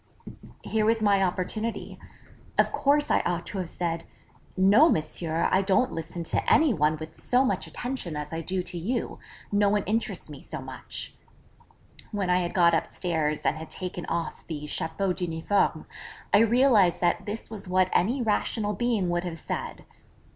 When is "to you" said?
8.63-9.19